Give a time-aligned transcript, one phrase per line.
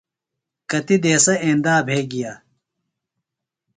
[0.69, 2.31] کتیۡ دیسہ ایندا بھےۡ گیہ۔